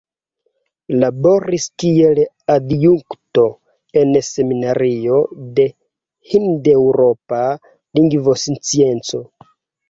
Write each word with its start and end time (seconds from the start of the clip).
Laboris 1.01 1.65
kiel 1.83 2.21
adjunkto 2.53 3.43
en 4.01 4.17
Seminario 4.29 5.21
de 5.61 5.67
Hindeŭropa 6.33 7.43
Lingvoscienco. 8.01 9.23